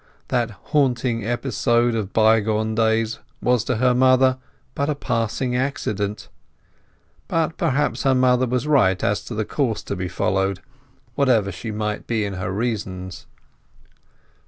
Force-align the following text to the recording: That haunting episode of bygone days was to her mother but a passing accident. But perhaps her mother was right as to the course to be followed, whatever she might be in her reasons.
That 0.29 0.49
haunting 0.73 1.23
episode 1.23 1.93
of 1.93 2.11
bygone 2.11 2.73
days 2.73 3.19
was 3.39 3.63
to 3.65 3.75
her 3.75 3.93
mother 3.93 4.39
but 4.73 4.89
a 4.89 4.95
passing 4.95 5.55
accident. 5.55 6.27
But 7.27 7.55
perhaps 7.55 8.01
her 8.01 8.15
mother 8.15 8.47
was 8.47 8.65
right 8.65 9.03
as 9.03 9.23
to 9.25 9.35
the 9.35 9.45
course 9.45 9.83
to 9.83 9.95
be 9.95 10.07
followed, 10.07 10.59
whatever 11.13 11.51
she 11.51 11.69
might 11.69 12.07
be 12.07 12.25
in 12.25 12.33
her 12.33 12.51
reasons. 12.51 13.27